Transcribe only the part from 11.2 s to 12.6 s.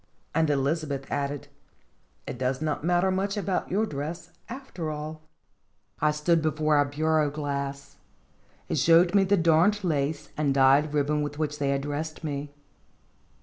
with which they had dressed me.